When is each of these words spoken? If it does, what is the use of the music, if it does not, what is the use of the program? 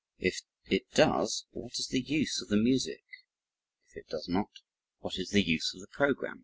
If 0.17 0.41
it 0.65 0.89
does, 0.95 1.45
what 1.51 1.77
is 1.77 1.89
the 1.89 2.01
use 2.01 2.41
of 2.41 2.47
the 2.47 2.57
music, 2.57 3.03
if 3.87 3.97
it 3.97 4.07
does 4.09 4.27
not, 4.27 4.49
what 4.97 5.19
is 5.19 5.29
the 5.29 5.43
use 5.43 5.75
of 5.75 5.79
the 5.79 5.87
program? 5.91 6.39